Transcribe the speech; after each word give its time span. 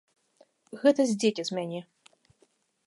Гэта 0.85 1.01
здзекі 1.11 1.41
з 1.51 1.59
мяне. 1.59 1.81